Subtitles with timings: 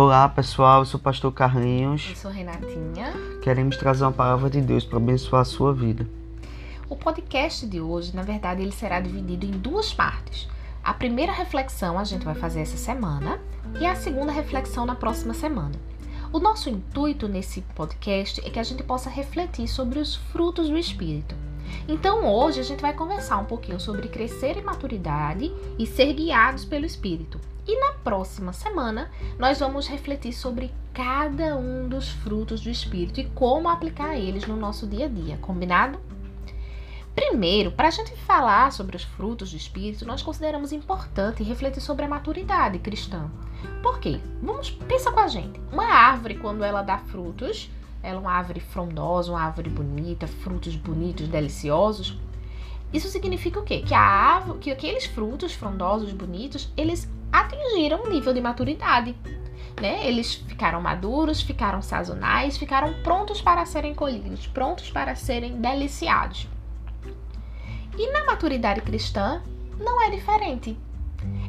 [0.00, 2.10] Olá pessoal, eu sou o pastor Carlinhos.
[2.10, 3.12] Eu sou Renatinha.
[3.42, 6.06] Queremos trazer uma palavra de Deus para abençoar a sua vida.
[6.88, 10.48] O podcast de hoje, na verdade, ele será dividido em duas partes.
[10.84, 13.40] A primeira reflexão a gente vai fazer essa semana
[13.80, 15.74] e a segunda reflexão na próxima semana.
[16.32, 20.78] O nosso intuito nesse podcast é que a gente possa refletir sobre os frutos do
[20.78, 21.34] Espírito.
[21.88, 26.64] Então, hoje a gente vai conversar um pouquinho sobre crescer em maturidade e ser guiados
[26.64, 27.40] pelo Espírito.
[27.68, 33.24] E na próxima semana, nós vamos refletir sobre cada um dos frutos do Espírito e
[33.24, 36.00] como aplicar eles no nosso dia a dia, combinado?
[37.14, 42.06] Primeiro, para a gente falar sobre os frutos do Espírito, nós consideramos importante refletir sobre
[42.06, 43.30] a maturidade cristã.
[43.82, 44.18] Por quê?
[44.42, 45.60] Vamos, pensa com a gente.
[45.70, 47.70] Uma árvore, quando ela dá frutos,
[48.02, 52.18] ela é uma árvore frondosa, uma árvore bonita, frutos bonitos, deliciosos.
[52.94, 53.82] Isso significa o quê?
[53.86, 59.14] Que a árvore, que aqueles frutos frondosos, bonitos, eles atingiram um nível de maturidade.
[59.80, 60.06] Né?
[60.06, 66.48] Eles ficaram maduros, ficaram sazonais, ficaram prontos para serem colhidos, prontos para serem deliciados.
[67.96, 69.42] E na maturidade cristã
[69.78, 70.78] não é diferente.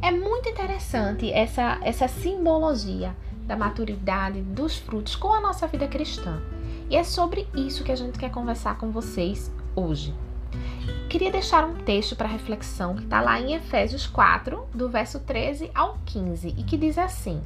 [0.00, 3.14] É muito interessante essa, essa simbologia
[3.46, 6.40] da maturidade dos frutos com a nossa vida cristã.
[6.90, 10.14] E é sobre isso que a gente quer conversar com vocês hoje.
[11.08, 15.70] Queria deixar um texto para reflexão que está lá em Efésios 4, do verso 13
[15.74, 17.40] ao 15, e que diz assim: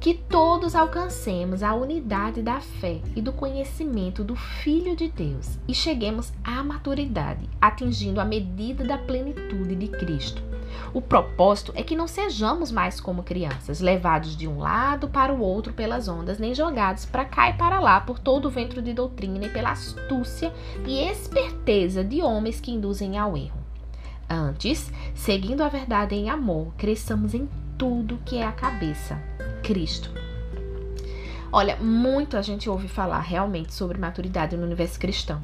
[0.00, 5.74] Que todos alcancemos a unidade da fé e do conhecimento do Filho de Deus e
[5.74, 10.42] cheguemos à maturidade, atingindo a medida da plenitude de Cristo.
[10.92, 15.40] O propósito é que não sejamos mais como crianças, levados de um lado para o
[15.40, 18.92] outro pelas ondas, nem jogados para cá e para lá por todo o vento de
[18.92, 20.52] doutrina e pela astúcia
[20.86, 23.60] e esperteza de homens que induzem ao erro.
[24.28, 29.20] Antes, seguindo a verdade em amor, cresçamos em tudo que é a cabeça,
[29.62, 30.10] Cristo.
[31.52, 35.42] Olha, muito a gente ouve falar realmente sobre maturidade no universo cristão.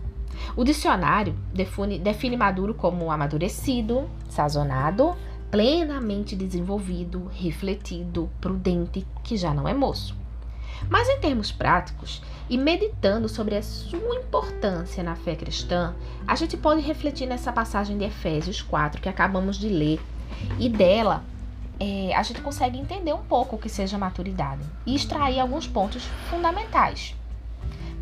[0.57, 5.17] O dicionário define, define maduro como amadurecido, sazonado,
[5.51, 10.17] plenamente desenvolvido, refletido, prudente, que já não é moço.
[10.89, 15.95] Mas em termos práticos, e meditando sobre a sua importância na fé cristã,
[16.27, 20.01] a gente pode refletir nessa passagem de Efésios 4 que acabamos de ler,
[20.59, 21.25] e dela
[21.79, 26.05] é, a gente consegue entender um pouco o que seja maturidade e extrair alguns pontos
[26.31, 27.15] fundamentais.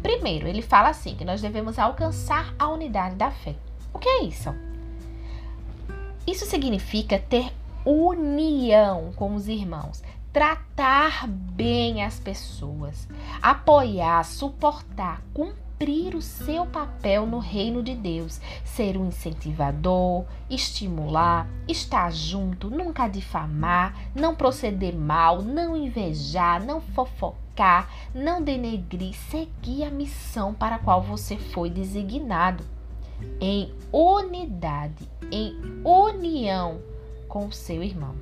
[0.05, 3.57] Primeiro, ele fala assim que nós devemos alcançar a unidade da fé.
[3.91, 4.55] O que é isso?
[6.27, 7.51] Isso significa ter
[7.87, 13.09] união com os irmãos, tratar bem as pessoas,
[13.41, 22.13] apoiar, suportar, cumprir o seu papel no reino de Deus, ser um incentivador, estimular, estar
[22.13, 27.45] junto, nunca difamar, não proceder mal, não invejar, não fofocar
[28.13, 32.65] não denegrir, seguir a missão para a qual você foi designado.
[33.41, 36.81] Em unidade, em união
[37.29, 38.15] com o seu irmão.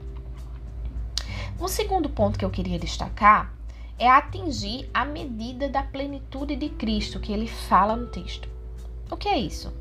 [1.58, 3.54] O segundo ponto que eu queria destacar
[4.02, 8.48] é atingir a medida da plenitude de Cristo que ele fala no texto.
[9.08, 9.72] O que é isso?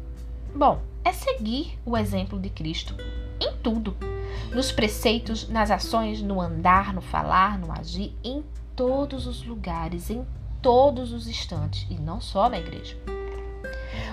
[0.54, 2.96] Bom, é seguir o exemplo de Cristo
[3.40, 3.98] em tudo,
[4.54, 8.44] nos preceitos, nas ações, no andar, no falar, no agir, em
[8.76, 10.24] todos os lugares, em
[10.62, 12.96] todos os instantes, e não só na igreja.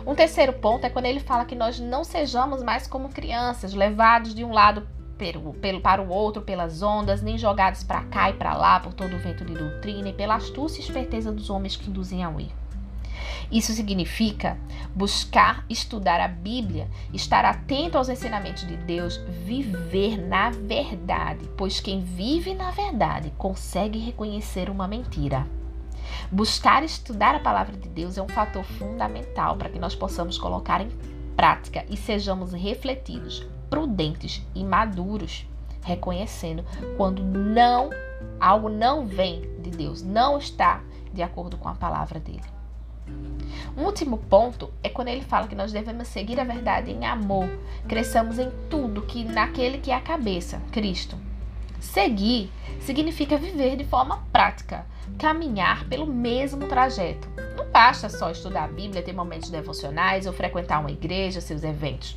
[0.07, 4.35] Um terceiro ponto é quando ele fala que nós não sejamos mais como crianças, levados
[4.35, 8.35] de um lado pelo, pelo, para o outro pelas ondas, nem jogados para cá e
[8.35, 11.77] para lá por todo o vento de doutrina e pela astúcia e esperteza dos homens
[11.77, 12.57] que induzem ao erro.
[13.51, 14.59] Isso significa
[14.95, 22.03] buscar estudar a Bíblia, estar atento aos ensinamentos de Deus, viver na verdade, pois quem
[22.03, 25.47] vive na verdade consegue reconhecer uma mentira.
[26.31, 30.81] Buscar estudar a palavra de Deus é um fator fundamental para que nós possamos colocar
[30.81, 30.91] em
[31.35, 35.47] prática e sejamos refletidos, prudentes e maduros,
[35.83, 36.65] reconhecendo
[36.97, 37.91] quando não
[38.41, 40.81] algo não vem de Deus, não está
[41.13, 42.43] de acordo com a palavra dele.
[43.77, 47.49] Um último ponto é quando ele fala que nós devemos seguir a verdade em amor,
[47.89, 51.17] cresçamos em tudo que naquele que é a cabeça, Cristo.
[51.81, 52.51] Seguir
[52.81, 54.85] significa viver de forma prática,
[55.17, 57.29] caminhar pelo mesmo trajeto.
[57.57, 62.17] Não basta só estudar a Bíblia, ter momentos devocionais ou frequentar uma igreja, seus eventos.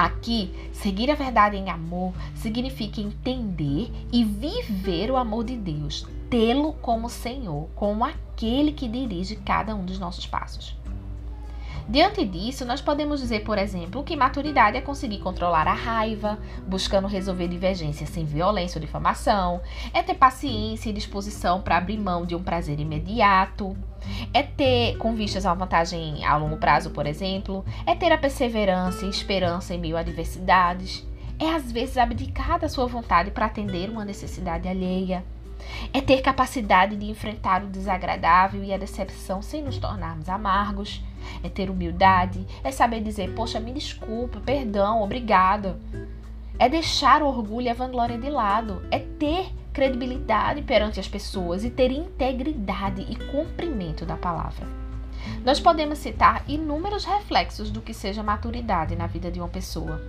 [0.00, 6.72] Aqui, seguir a verdade em amor significa entender e viver o amor de Deus, tê-lo
[6.72, 10.74] como Senhor, como aquele que dirige cada um dos nossos passos.
[11.90, 17.08] Diante disso, nós podemos dizer, por exemplo, que maturidade é conseguir controlar a raiva, buscando
[17.08, 19.60] resolver divergências sem violência ou difamação,
[19.92, 23.76] é ter paciência e disposição para abrir mão de um prazer imediato,
[24.32, 28.18] é ter com vistas a uma vantagem a longo prazo, por exemplo, é ter a
[28.18, 31.04] perseverança e esperança em meio a adversidades,
[31.40, 35.24] é às vezes abdicar da sua vontade para atender uma necessidade alheia.
[35.92, 41.02] É ter capacidade de enfrentar o desagradável e a decepção sem nos tornarmos amargos
[41.42, 45.78] é ter humildade, é saber dizer, poxa, me desculpa, perdão, obrigada.
[46.58, 51.64] É deixar o orgulho e a vanglória de lado, é ter credibilidade perante as pessoas
[51.64, 54.66] e ter integridade e cumprimento da palavra.
[55.44, 60.00] Nós podemos citar inúmeros reflexos do que seja maturidade na vida de uma pessoa.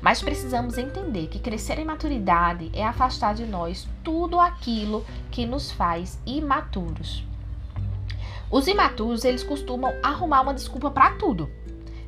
[0.00, 5.70] Mas precisamos entender que crescer em maturidade é afastar de nós tudo aquilo que nos
[5.70, 7.24] faz imaturos.
[8.52, 11.50] Os imaturos, eles costumam arrumar uma desculpa para tudo.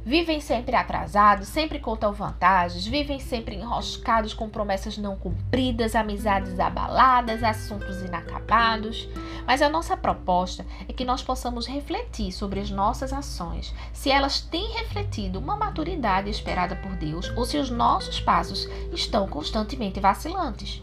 [0.04, 7.42] Vivem sempre atrasados, sempre contam vantagens, vivem sempre enroscados com promessas não cumpridas, amizades abaladas,
[7.42, 9.08] assuntos inacabados.
[9.46, 14.42] Mas a nossa proposta é que nós possamos refletir sobre as nossas ações, se elas
[14.42, 20.82] têm refletido uma maturidade esperada por Deus ou se os nossos passos estão constantemente vacilantes.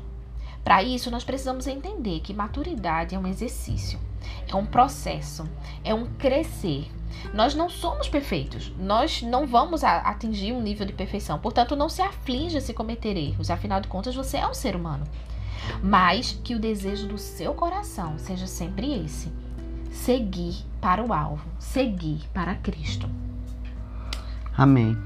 [0.64, 4.00] Para isso, nós precisamos entender que maturidade é um exercício
[4.48, 5.50] é um processo,
[5.84, 6.90] é um crescer.
[7.34, 12.02] Nós não somos perfeitos, nós não vamos atingir um nível de perfeição, portanto, não se
[12.02, 15.06] aflinja se cometer erros, afinal de contas, você é um ser humano.
[15.84, 19.32] Mas que o desejo do seu coração seja sempre esse:
[19.92, 23.08] seguir para o alvo, seguir para Cristo.
[24.58, 24.98] Amém.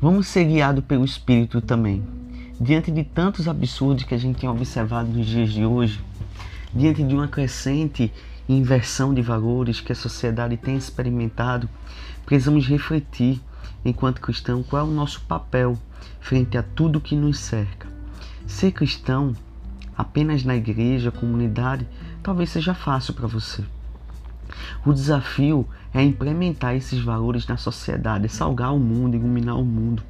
[0.00, 2.06] Vamos ser guiados pelo Espírito também.
[2.60, 6.00] Diante de tantos absurdos que a gente tem observado nos dias de hoje,
[6.72, 8.12] diante de uma crescente
[8.54, 11.68] inversão de valores que a sociedade tem experimentado,
[12.24, 13.40] precisamos refletir,
[13.84, 15.78] enquanto cristão, qual é o nosso papel
[16.20, 17.86] frente a tudo que nos cerca.
[18.46, 19.34] Ser cristão
[19.96, 21.86] apenas na igreja, comunidade,
[22.22, 23.64] talvez seja fácil para você.
[24.86, 30.02] O desafio é implementar esses valores na sociedade, é salgar o mundo, iluminar o mundo.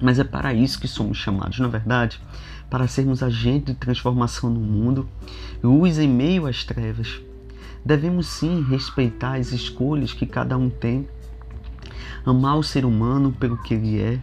[0.00, 2.20] Mas é para isso que somos chamados, na é verdade,
[2.68, 5.08] para sermos agentes de transformação no mundo,
[5.62, 7.20] luz em meio às trevas.
[7.86, 11.06] Devemos sim respeitar as escolhas que cada um tem,
[12.24, 14.20] amar o ser humano pelo que ele é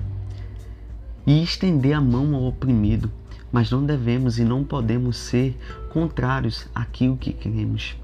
[1.25, 3.09] e estender a mão ao oprimido,
[3.53, 5.57] mas não devemos e não podemos ser
[5.93, 7.95] contrários àquilo que queremos.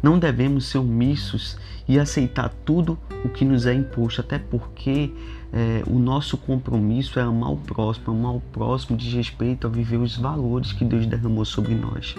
[0.00, 1.58] Não devemos ser omissos
[1.88, 5.12] e aceitar tudo o que nos é imposto, até porque
[5.52, 9.96] é, o nosso compromisso é amar o próximo, amar o próximo de respeito a viver
[9.96, 12.14] os valores que Deus derramou sobre nós.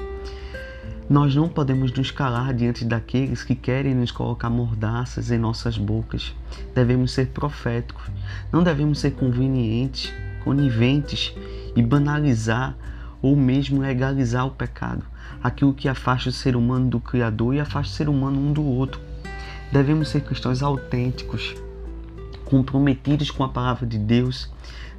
[1.11, 6.33] Nós não podemos nos calar diante daqueles que querem nos colocar mordaças em nossas bocas.
[6.73, 8.05] Devemos ser proféticos,
[8.49, 10.09] não devemos ser convenientes,
[10.41, 11.35] coniventes
[11.75, 12.77] e banalizar
[13.21, 15.03] ou mesmo legalizar o pecado,
[15.43, 18.63] aquilo que afasta o ser humano do Criador e afasta o ser humano um do
[18.63, 19.01] outro.
[19.69, 21.53] Devemos ser cristãos autênticos,
[22.45, 24.49] comprometidos com a palavra de Deus.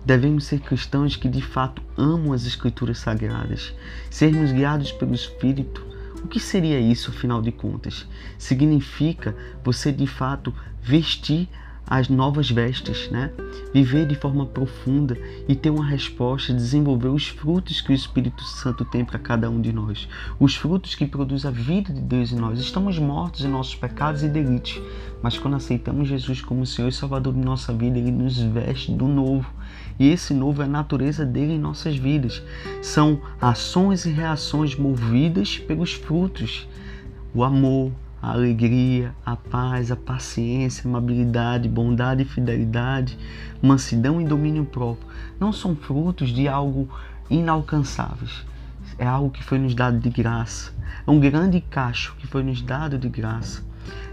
[0.05, 3.75] Devemos ser cristãos que de fato amam as Escrituras Sagradas,
[4.11, 5.92] sermos guiados pelo Espírito
[6.25, 8.07] o que seria isso, afinal de contas?
[8.39, 11.49] Significa você de fato vestir
[11.95, 13.31] as novas vestes, né?
[13.75, 15.15] Viver de forma profunda
[15.47, 19.61] e ter uma resposta, desenvolver os frutos que o Espírito Santo tem para cada um
[19.61, 20.09] de nós.
[20.41, 22.59] Os frutos que produz a vida de Deus em nós.
[22.59, 24.81] Estamos mortos em nossos pecados e delitos,
[25.23, 29.07] mas quando aceitamos Jesus como Senhor e Salvador de nossa vida, Ele nos veste do
[29.07, 29.53] novo
[29.99, 32.43] e esse novo é a natureza dele em nossas vidas.
[32.81, 36.67] São ações e reações movidas pelos frutos:
[37.35, 37.93] o amor,
[38.23, 43.19] a alegria, a paz, a paciência, a amabilidade, bondade e fidelidade,
[43.61, 45.09] mansidão e domínio próprio.
[45.41, 46.89] Não são frutos de algo
[47.29, 48.45] inalcançáveis.
[48.97, 50.73] É algo que foi nos dado de graça.
[51.05, 53.65] É um grande cacho que foi nos dado de graça.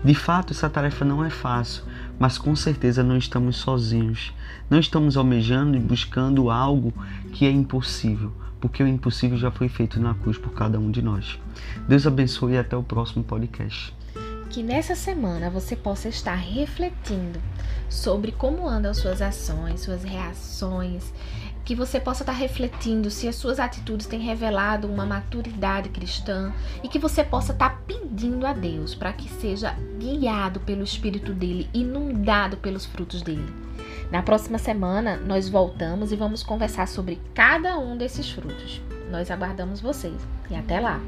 [0.04, 1.84] De fato, essa tarefa não é fácil,
[2.18, 4.34] mas com certeza não estamos sozinhos.
[4.70, 6.92] Não estamos almejando e buscando algo
[7.32, 11.02] que é impossível, porque o impossível já foi feito na cruz por cada um de
[11.02, 11.40] nós.
[11.88, 13.99] Deus abençoe e até o próximo podcast.
[14.50, 17.40] Que nessa semana você possa estar refletindo
[17.88, 21.14] sobre como andam suas ações, suas reações,
[21.64, 26.52] que você possa estar refletindo se as suas atitudes têm revelado uma maturidade cristã
[26.84, 31.70] e que você possa estar pedindo a Deus para que seja guiado pelo Espírito dele,
[31.72, 33.54] inundado pelos frutos dele.
[34.12, 38.82] Na próxima semana, nós voltamos e vamos conversar sobre cada um desses frutos.
[39.12, 41.00] Nós aguardamos vocês e até lá!